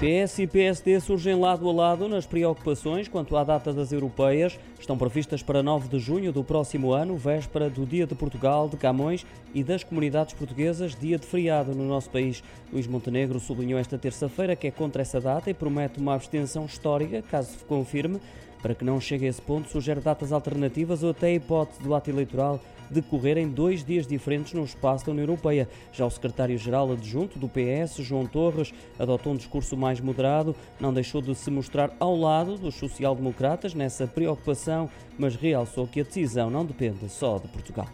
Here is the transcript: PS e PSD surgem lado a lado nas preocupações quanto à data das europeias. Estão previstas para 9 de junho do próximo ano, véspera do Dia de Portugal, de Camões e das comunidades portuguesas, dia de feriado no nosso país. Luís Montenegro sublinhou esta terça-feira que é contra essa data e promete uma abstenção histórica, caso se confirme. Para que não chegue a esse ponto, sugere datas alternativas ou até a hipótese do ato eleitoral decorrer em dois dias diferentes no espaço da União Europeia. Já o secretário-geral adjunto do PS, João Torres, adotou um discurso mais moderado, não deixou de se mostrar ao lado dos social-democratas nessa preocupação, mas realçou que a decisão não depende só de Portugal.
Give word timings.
PS 0.00 0.38
e 0.38 0.46
PSD 0.46 0.98
surgem 0.98 1.38
lado 1.38 1.68
a 1.68 1.72
lado 1.74 2.08
nas 2.08 2.24
preocupações 2.24 3.06
quanto 3.06 3.36
à 3.36 3.44
data 3.44 3.70
das 3.70 3.92
europeias. 3.92 4.58
Estão 4.80 4.96
previstas 4.96 5.42
para 5.42 5.62
9 5.62 5.88
de 5.88 5.98
junho 5.98 6.32
do 6.32 6.42
próximo 6.42 6.94
ano, 6.94 7.18
véspera 7.18 7.68
do 7.68 7.84
Dia 7.84 8.06
de 8.06 8.14
Portugal, 8.14 8.66
de 8.66 8.78
Camões 8.78 9.26
e 9.52 9.62
das 9.62 9.84
comunidades 9.84 10.32
portuguesas, 10.32 10.94
dia 10.94 11.18
de 11.18 11.26
feriado 11.26 11.74
no 11.74 11.86
nosso 11.86 12.08
país. 12.08 12.42
Luís 12.72 12.86
Montenegro 12.86 13.38
sublinhou 13.38 13.78
esta 13.78 13.98
terça-feira 13.98 14.56
que 14.56 14.68
é 14.68 14.70
contra 14.70 15.02
essa 15.02 15.20
data 15.20 15.50
e 15.50 15.54
promete 15.54 16.00
uma 16.00 16.14
abstenção 16.14 16.64
histórica, 16.64 17.20
caso 17.20 17.50
se 17.50 17.64
confirme. 17.66 18.18
Para 18.62 18.74
que 18.74 18.84
não 18.84 19.00
chegue 19.00 19.26
a 19.26 19.28
esse 19.28 19.40
ponto, 19.40 19.68
sugere 19.68 20.00
datas 20.00 20.32
alternativas 20.32 21.02
ou 21.02 21.10
até 21.10 21.28
a 21.28 21.34
hipótese 21.34 21.82
do 21.82 21.94
ato 21.94 22.10
eleitoral 22.10 22.60
decorrer 22.90 23.38
em 23.38 23.48
dois 23.48 23.84
dias 23.84 24.06
diferentes 24.06 24.52
no 24.52 24.64
espaço 24.64 25.06
da 25.06 25.12
União 25.12 25.24
Europeia. 25.24 25.68
Já 25.92 26.04
o 26.04 26.10
secretário-geral 26.10 26.92
adjunto 26.92 27.38
do 27.38 27.48
PS, 27.48 27.96
João 27.98 28.26
Torres, 28.26 28.74
adotou 28.98 29.32
um 29.32 29.36
discurso 29.36 29.76
mais 29.76 30.00
moderado, 30.00 30.54
não 30.80 30.92
deixou 30.92 31.22
de 31.22 31.34
se 31.34 31.50
mostrar 31.50 31.92
ao 32.00 32.16
lado 32.16 32.58
dos 32.58 32.74
social-democratas 32.74 33.74
nessa 33.74 34.06
preocupação, 34.06 34.90
mas 35.16 35.36
realçou 35.36 35.86
que 35.86 36.00
a 36.00 36.04
decisão 36.04 36.50
não 36.50 36.64
depende 36.64 37.08
só 37.08 37.38
de 37.38 37.48
Portugal. 37.48 37.86